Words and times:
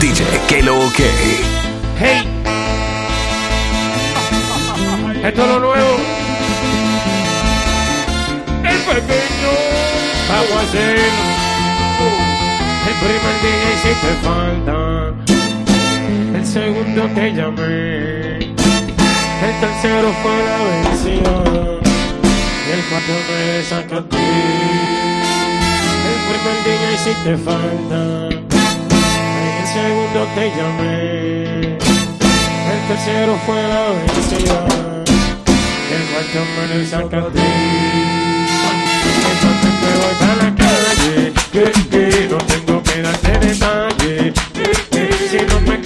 DJ 0.00 0.24
que 0.46 0.62
lo 0.62 0.78
que. 0.96 1.10
Hey. 1.98 2.22
Esto 5.24 5.42
es 5.42 5.48
lo 5.48 5.60
nuevo. 5.60 5.96
El 8.62 8.78
pequeño. 8.78 9.52
Vamos 10.28 10.74
a. 10.74 11.38
El 12.88 12.94
primer 13.00 13.36
día 13.42 13.68
hiciste 13.74 14.10
falta. 14.22 14.76
El 16.36 16.46
segundo 16.46 17.02
te 17.14 17.32
llamé. 17.32 18.38
El 19.46 19.54
tercero 19.60 20.08
fue 20.22 20.36
la 20.48 20.58
vencida. 20.68 21.36
Y 22.66 22.70
el 22.72 22.82
cuarto 22.88 23.14
me 23.28 23.62
saca 23.64 23.96
a 23.96 24.08
ti. 24.08 24.16
El 26.08 26.18
primer 26.28 26.58
día 26.64 26.88
hiciste 26.92 27.36
falta. 27.36 28.37
Segundo 29.78 30.26
te 30.34 30.44
llamé. 30.56 31.78
El 32.72 32.80
tercero 32.88 33.38
fue 33.46 33.62
la 33.62 33.82
vencida. 33.90 34.58
El 35.94 36.02
cuarto 36.10 36.40
me 36.56 36.84
saca 36.84 37.18
a 37.18 37.28
ti. 37.30 37.38
Entonces 39.32 39.72
me 39.82 39.90
voy 40.00 40.16
a 40.28 40.34
la 40.42 40.50
calle. 40.62 41.32
Que, 41.52 41.64
que 41.90 42.28
no 42.28 42.38
tengo 42.38 42.82
que 42.82 42.96
darte 43.02 43.32
detalle. 43.38 44.32
Que, 44.52 44.66
que 44.90 45.02
si 45.30 45.40
no 45.46 45.60
me 45.60 45.77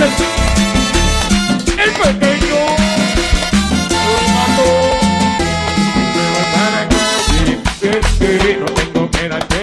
El 0.00 1.90
pequeño. 1.92 2.56
Lo 3.90 4.14
mató. 4.32 4.68
No 8.58 8.66
tengo 8.72 9.10
que 9.10 9.28
darte. 9.28 9.60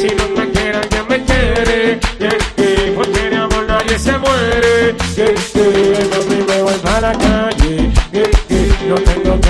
Si 0.00 0.08
no 0.14 0.24
me 0.36 0.44
quiere, 0.52 0.78
me 1.08 1.18
quiere. 1.24 1.98
Que, 2.18 2.28
que, 2.56 2.92
Porque 2.94 3.22
de 3.28 3.36
amor 3.36 3.64
nadie 3.66 3.98
se 3.98 4.16
muere. 4.18 4.94
Me 6.46 6.62
voy 6.62 6.78
para 6.84 7.12
calle. 7.14 7.90
No 8.88 8.94
tengo 8.94 9.40
que. 9.40 9.48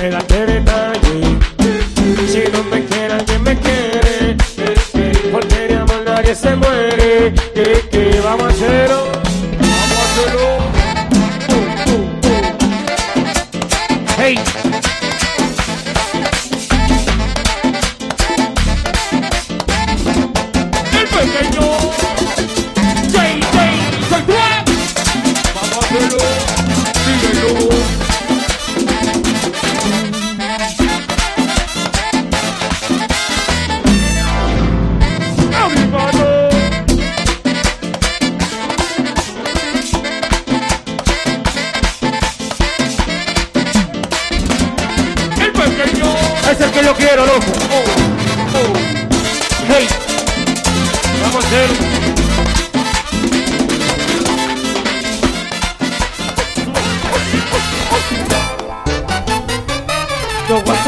Si 2.27 2.43
no 2.51 2.65
me 2.65 2.85
quiere, 2.87 3.39
me 3.41 3.55
quiere. 3.59 4.37
Que, 4.57 4.75
que, 4.93 5.29
Porque 5.31 5.69
de 5.69 5.77
amor 5.77 6.03
nadie 6.07 6.35
se 6.35 6.57
muere. 6.57 7.88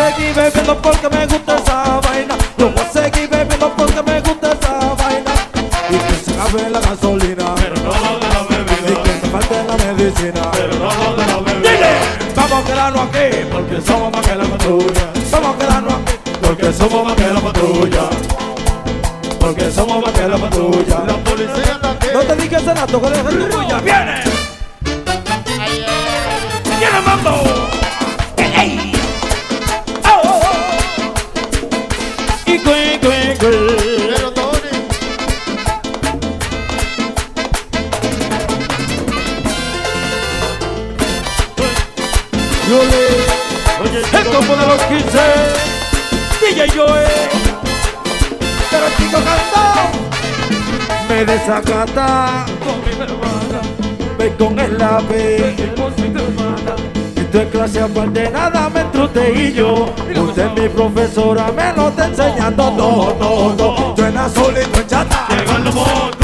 Seguir 0.00 0.34
bebiendo 0.34 0.77
porque 0.83 1.09
me 1.09 1.27
gusta 1.27 1.56
esa 1.56 2.00
vaina. 2.00 2.34
Yo 2.59 2.71
voy 2.71 2.84
a 2.84 2.88
seguir 2.93 3.28
bebiendo 3.28 3.72
porque 3.77 4.03
me 4.03 4.21
gusta 4.21 4.53
esa 4.53 4.94
vaina. 4.94 5.33
Y 5.91 5.97
que 5.99 6.15
se 6.25 6.31
acabe 6.33 6.71
la 6.71 6.81
gasolina. 6.81 7.55
Pero 7.56 7.77
no 7.77 7.93
de 8.22 8.28
la 8.34 8.41
Y 8.49 8.55
bebida. 8.55 9.03
que 9.03 9.12
me 9.22 9.28
falte 9.33 9.65
la 9.69 9.77
medicina. 9.84 10.43
Pero 10.53 10.75
no 10.78 11.16
de 11.16 11.27
la 11.27 11.38
bebida. 11.38 11.71
Dile, 11.71 11.93
vamos 12.37 12.65
a 12.65 12.66
quedarnos 12.66 13.03
aquí 13.09 13.27
porque 13.53 13.81
somos 13.87 14.12
más 14.12 14.27
que 14.27 14.34
la 14.37 14.44
patrulla. 14.44 15.06
Vamos 15.33 15.55
a 15.55 15.59
quedarnos 15.59 15.94
aquí 15.94 16.12
porque 16.41 16.72
somos 16.72 17.05
más 17.05 17.17
que 17.17 17.28
la 17.34 17.41
patrulla. 17.41 18.03
Porque 19.41 19.71
somos 19.71 20.03
más 20.05 20.12
que 20.12 20.28
la 20.28 20.37
patrulla. 20.38 20.99
La 21.06 21.17
policía 21.25 21.72
está 21.75 21.91
aquí. 21.91 22.06
No 22.15 22.21
te 22.21 22.37
dije 22.37 22.56
hace 22.56 22.75
rato 22.75 23.00
que 23.03 23.11
dejes 23.11 23.38
tu 23.38 23.56
bulla. 23.56 23.81
¡Viene 23.81 24.40
desacata 51.41 52.45
con 52.65 52.81
mi 52.84 53.03
hermana. 53.03 53.61
Ve 54.19 54.34
con 54.37 54.59
el. 54.59 54.77
Y 57.17 57.23
tú 57.33 57.39
en 57.39 57.49
clase 57.49 57.81
aparte 57.81 58.31
nada 58.31 58.69
me 58.69 58.81
entrute 58.81 59.33
y 59.34 59.53
yo. 59.55 59.93
Usted 60.17 60.50
mi 60.56 60.69
profesora 60.69 61.50
me 61.56 61.73
lo 61.75 61.89
está 61.89 62.06
enseñando. 62.06 62.71
No 63.19 63.95
Yo 63.97 64.06
en 64.06 64.17
azul 64.19 64.55
y 64.61 64.67
tú 64.67 64.81
en 64.81 64.87
chata. 64.87 65.27
Llegan 65.31 65.65
los 65.65 65.75
monstruos, 65.75 66.15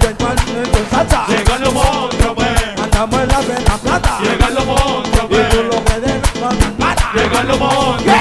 Yo 0.00 0.08
en 0.10 0.16
mal- 0.24 0.36
tú 0.36 0.78
en 0.78 0.90
salsa 0.90 1.24
Llegan 1.28 1.60
los 1.62 1.74
monstruos, 1.74 2.36
Andamos 2.82 3.20
en 3.22 3.28
la 3.28 3.40
vena 3.40 3.76
plata. 3.82 4.18
Llegan 4.22 4.54
los 4.54 4.66
monstruos, 4.66 5.30
Y 5.30 5.56
tú 5.56 5.62
lo 5.64 5.84
que 5.84 6.00
de 6.00 6.14
mata. 6.78 7.12
Llegan 7.14 7.48
los 7.48 7.58
monstruos. 7.58 8.16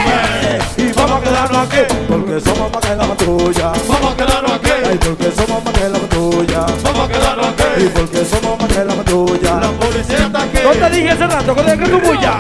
Y 0.78 0.92
vamos 0.94 1.20
a 1.20 1.24
quedarnos 1.24 1.68
aquí 1.68 1.94
Porque 2.08 2.40
somos 2.42 2.72
más 2.74 2.85
la 3.08 3.16
patrulla 3.16 3.72
Vamos 3.88 4.14
a 4.14 4.18
quedarnos 4.18 4.52
aquí. 4.52 4.72
Ay, 4.90 4.98
porque 4.98 5.32
somos 5.32 5.64
más 5.64 5.74
que 5.74 5.90
la 5.90 6.00
patrulla 6.00 6.66
Vamos 6.84 7.00
a 7.00 7.12
quedarnos 7.12 7.48
Y 7.48 7.84
aquí. 7.84 7.90
porque 7.96 8.26
somos 8.26 8.60
más 8.60 8.68
que 8.74 8.86
la 8.86 8.94
patrulla 8.94 9.56
La 9.60 9.72
policía 9.72 10.18
está 10.18 10.44
aquí. 10.44 10.58
No 10.64 10.72
te 10.72 10.90
dije 10.96 11.10
hace 11.12 11.28
rato 11.28 11.56
que 11.56 11.64
dejes 11.64 11.90
tu 11.92 12.00
bulla 12.00 12.40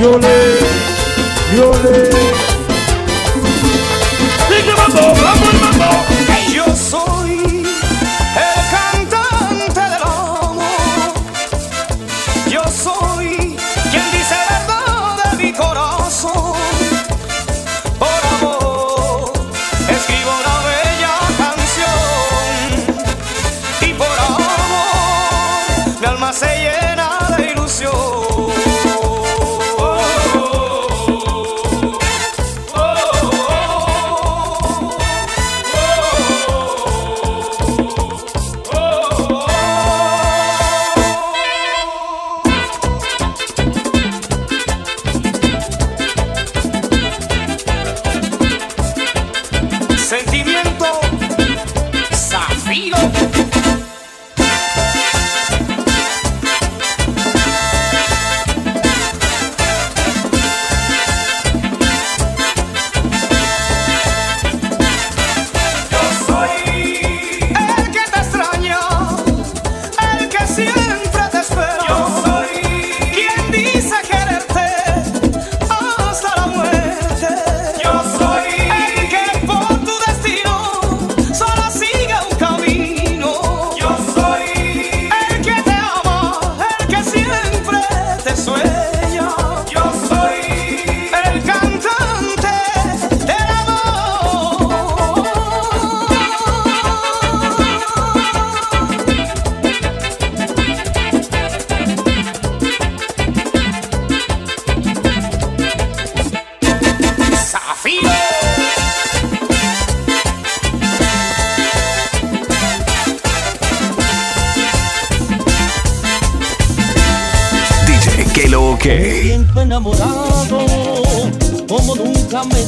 Yo 0.00 0.18
le 0.18 0.54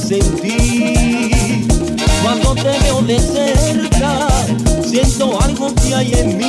sentir. 0.06 1.66
Cuando 2.22 2.54
te 2.54 2.62
veo 2.62 3.02
de 3.02 3.18
cerca, 3.18 4.28
siento 4.84 5.40
algo 5.40 5.74
que 5.74 5.94
hay 5.94 6.12
en 6.14 6.38
mí. 6.38 6.46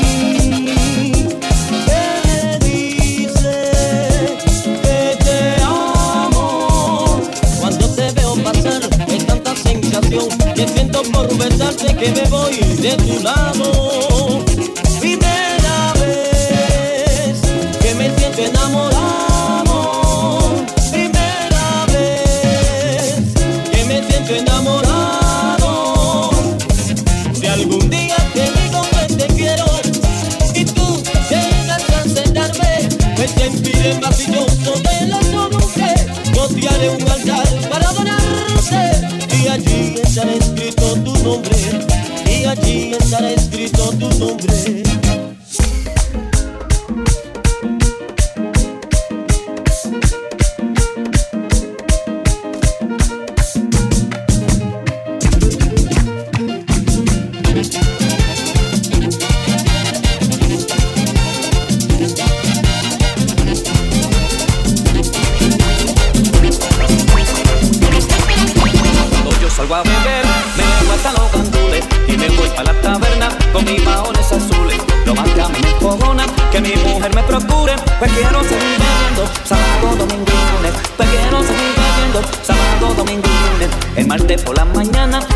que 4.84 5.18
te 5.24 5.64
amo, 5.64 7.20
cuando 7.60 7.88
te 7.90 8.12
veo 8.12 8.36
pasar 8.44 8.82
en 9.08 9.26
tanta 9.26 9.56
sensación, 9.56 10.30
te 10.56 10.68
siento 10.68 11.02
por 11.04 11.36
besarte 11.38 11.96
que 11.96 12.12
me 12.12 12.24
voy 12.30 12.56
de 12.56 12.92
tu 12.98 13.24
lado. 13.24 13.87
nombre 41.38 42.46
a 42.46 42.52
allí 42.52 42.94
estará 42.94 43.32
escrito 43.32 43.90
tu 44.00 44.10
nombre. 44.18 44.87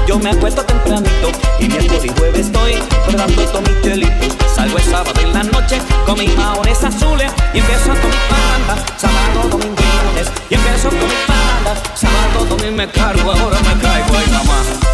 yo 0.07 0.19
me 0.19 0.31
acuesto 0.31 0.63
tempranito 0.63 1.31
y 1.59 1.67
miércoles 1.67 2.05
y 2.05 2.09
jueves 2.09 2.47
estoy 2.47 2.75
rodando 3.07 3.43
todos 3.43 3.69
mis 3.69 3.81
delitos. 3.81 4.35
Salgo 4.53 4.77
el 4.77 4.83
sábado 4.83 5.13
en 5.21 5.33
la 5.33 5.43
noche 5.43 5.79
con 6.05 6.17
mis 6.19 6.35
maones 6.35 6.83
azules 6.83 7.31
y 7.53 7.59
empiezo 7.59 7.89
con 7.89 8.09
mis 8.09 8.25
bandas, 8.29 8.85
sábado, 8.97 9.49
domingo 9.49 9.81
y 10.49 10.53
empiezo 10.53 10.89
con 10.89 10.99
mis 10.99 11.27
bandas, 11.27 11.79
sábado, 11.95 12.45
domingo 12.49 12.77
me 12.77 12.87
cargo, 12.89 13.31
ahora 13.31 13.59
me 13.61 13.81
caigo 13.81 14.17
ahí. 14.17 14.25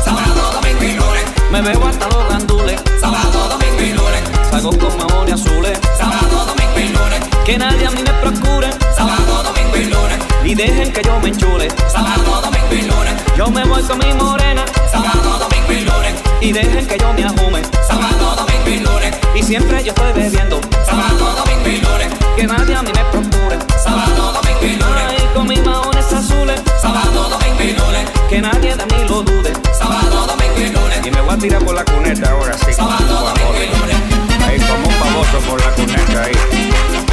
Sábado, 0.03 0.51
domingo 0.53 0.83
y 0.83 0.93
lunes 0.93 1.23
me 1.51 1.61
bebo 1.61 1.87
hasta 1.87 2.07
los 2.07 2.29
gandules. 2.29 2.81
Sábado, 2.99 3.49
domingo 3.49 3.81
y 3.81 3.93
lunes 3.93 4.21
salgo 4.49 4.77
con 4.77 4.97
maones 4.97 5.33
azules. 5.33 5.79
Sábado, 5.97 6.45
domingo 6.45 6.79
y 6.79 6.89
lunes 6.89 7.19
que 7.45 7.57
nadie 7.57 7.87
a 7.87 7.91
mí 7.91 8.01
me 8.03 8.13
procure. 8.21 8.69
Sábado, 8.95 9.43
domingo 9.43 9.56
domingo 9.77 10.07
y. 10.43 10.51
Y 10.51 10.55
dejen 10.55 10.91
que 10.91 11.01
yo 11.03 11.19
me 11.19 11.29
enchule. 11.29 11.67
Sábado, 11.91 12.41
domingo 12.41 12.73
y 12.73 12.81
luna. 12.83 13.15
Yo 13.37 13.47
me 13.47 13.63
voy 13.65 13.83
con 13.83 13.97
mi 13.99 14.13
morena. 14.13 14.65
Sábado, 14.91 15.37
domingo 15.39 15.71
y 15.71 15.81
luna. 15.81 16.09
Y 16.41 16.51
dejen 16.51 16.87
que 16.87 16.97
yo 16.97 17.13
me 17.13 17.23
ajume. 17.23 17.61
Sábado, 17.87 18.35
domingo 18.35 18.69
y 18.69 18.79
luna. 18.79 19.11
Y 19.35 19.43
siempre 19.43 19.83
yo 19.83 19.89
estoy 19.89 20.13
bebiendo. 20.13 20.59
Sábado, 20.85 21.35
domingo 21.35 21.67
y 21.67 21.77
luna. 21.81 22.07
Que 22.35 22.47
nadie 22.47 22.75
a 22.75 22.81
mí 22.81 22.91
me 22.93 23.03
procure. 23.11 23.57
Sábado, 23.77 24.33
domingo 24.33 24.61
y 24.63 24.75
luna. 24.77 25.13
Y 25.17 25.35
con 25.35 25.47
mis 25.47 25.63
maones 25.65 26.13
azules. 26.13 26.61
Sábado, 26.81 27.29
domingo 27.29 27.63
y 27.63 27.73
luna. 27.73 28.05
Que 28.29 28.41
nadie 28.41 28.75
de 28.75 28.85
mí 28.85 29.09
lo 29.09 29.21
dude. 29.23 29.53
Sábado, 29.77 30.27
domingo 30.27 30.59
y 30.59 30.69
luna. 30.69 30.95
Y 31.03 31.11
me 31.11 31.21
voy 31.21 31.35
a 31.35 31.37
tirar 31.37 31.63
por 31.63 31.75
la 31.75 31.83
cuneta 31.83 32.31
ahora 32.31 32.57
sí. 32.57 32.73
Sábado, 32.73 33.05
domingo 33.05 33.55
y 33.61 33.67
luna. 33.67 34.47
Ahí 34.47 34.59
como 34.59 34.87
un 34.87 34.95
pavoso 34.95 35.39
por 35.47 35.59
la 35.59 35.71
cuneta 35.71 36.23
ahí. 36.23 36.33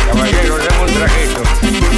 Caballero, 0.06 0.56
demos 0.58 0.90
un 0.90 0.94
trajito. 0.94 1.93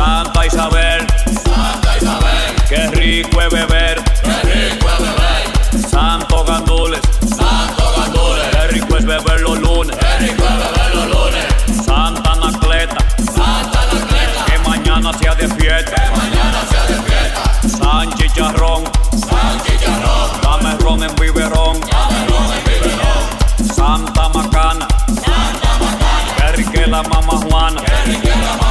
Santa 0.00 0.46
Isabel. 0.46 1.06
Santa 1.26 1.98
Isabel. 1.98 2.56
Qué 2.70 2.86
rico 2.86 3.42
es 3.42 3.50
beber. 3.50 4.02
Qué 4.22 4.70
rico 4.70 4.88
es 4.88 4.98
beber. 4.98 5.90
Santo 5.90 6.42
Gandules. 6.42 7.02
Santo 7.36 7.92
Gandules. 7.98 8.46
Qué 8.50 8.66
rico 8.68 8.96
es 8.96 9.04
beber 9.04 9.40
los 9.42 9.58
lunes. 9.58 9.94
Qué 9.98 10.18
rico 10.20 10.42
es 10.42 10.56
beber 10.56 10.94
los 10.94 11.06
lunes. 11.06 11.84
Santa 11.84 12.32
Anacleta. 12.32 12.96
Santa 13.18 13.82
Anacleta. 13.82 14.44
Que 14.46 14.58
mañana 14.66 15.12
sea 15.18 15.34
de 15.34 15.48
fiesta. 15.48 15.94
Que 15.94 16.10
mañana 16.16 16.60
sea 16.70 16.86
de 16.86 17.02
fiesta. 17.02 17.78
San 17.78 18.14
Chicharrón. 18.14 18.84
San 19.28 19.62
Chicharrón. 19.64 20.40
Dame 20.42 20.76
ron 20.78 21.02
en 21.02 21.14
biberón. 21.16 21.78
Dame 21.78 22.26
ron 22.26 22.52
en 22.56 22.64
biberón. 22.64 23.74
Santa 23.76 24.30
Macana. 24.30 24.88
Santa 25.08 25.70
Macana. 25.78 26.36
Qué 26.38 26.52
rica 26.56 26.86
la 26.86 27.02
mamá 27.02 27.34
Juana. 27.36 27.82
Qué 27.82 28.12
rica 28.12 28.28
la 28.30 28.56
mamá 28.56 28.69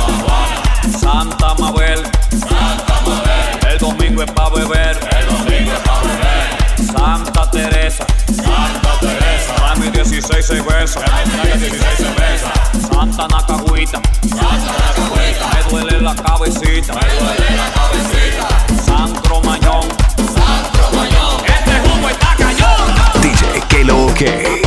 Santa 1.12 1.56
Mabel. 1.56 2.04
Santa 2.30 3.02
Mabel. 3.04 3.72
El 3.72 3.78
domingo 3.80 4.22
es 4.22 4.32
para 4.32 4.50
beber. 4.50 5.00
El 5.20 5.26
domingo 5.26 5.74
es 5.74 5.80
para 5.80 6.02
beber. 6.02 6.86
Santa 6.86 7.50
Teresa. 7.50 8.06
Santa 8.28 8.92
Teresa. 9.02 9.56
Dame 9.60 9.90
16 9.90 10.46
cervezas. 10.46 11.04
Dame 11.04 11.58
16 11.58 11.82
cervezas. 11.98 12.52
Santa 12.94 13.28
Nacahuita. 13.28 14.00
Santa 14.22 14.72
Nacahuita. 14.86 15.50
Me 15.56 15.72
duele 15.72 16.02
la 16.02 16.16
cabecita. 16.16 16.94
Me 16.94 17.08
duele 17.18 17.56
la 17.58 17.70
cabecita. 17.74 18.84
Santro 18.86 19.42
Mañón. 19.42 19.88
Santro 20.16 20.92
Mañón. 20.96 21.42
Este 21.44 21.90
humo 21.90 22.08
está 22.08 22.36
cañón. 22.38 23.22
DJ 23.24 23.62
que 23.68 23.84
lo 23.84 24.14
que. 24.14 24.62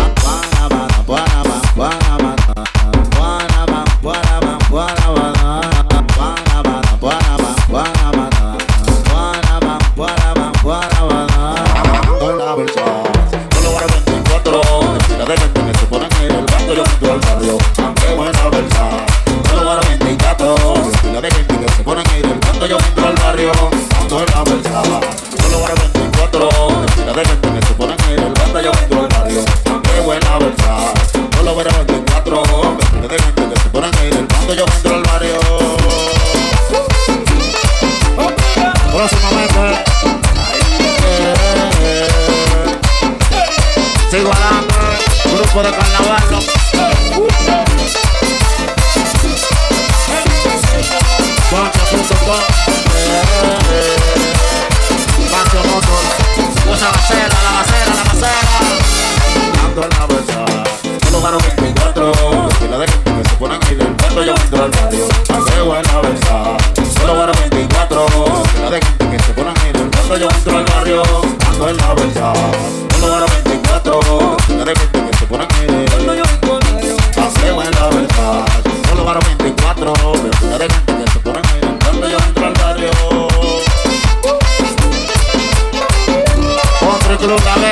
Otro 87.32 87.71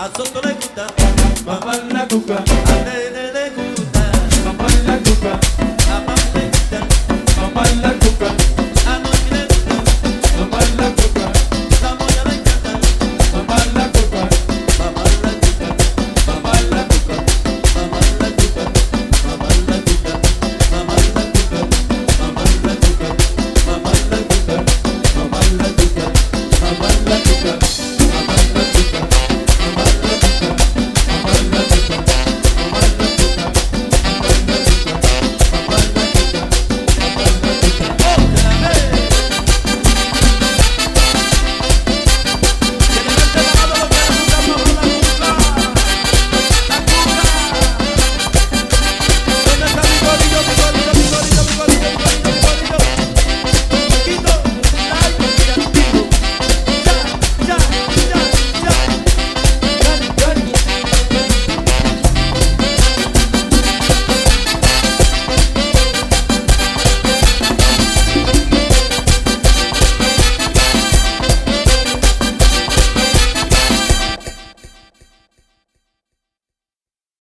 A 0.00 0.08
Soto 0.16 0.40
le 0.40 0.54
gusta 0.54 0.86
mamar 1.44 1.84